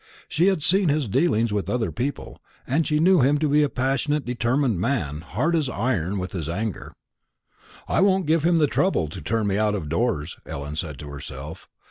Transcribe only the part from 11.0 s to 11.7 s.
herself.